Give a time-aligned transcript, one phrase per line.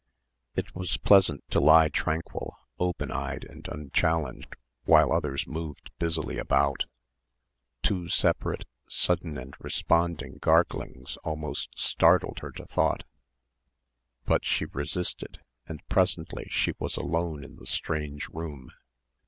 [0.55, 6.85] It was pleasant to lie tranquil, open eyed and unchallenged while others moved busily about.
[7.83, 13.03] Two separate, sudden and resounding garglings almost startled her to thought,
[14.25, 18.71] but she resisted, and presently she was alone in the strange room.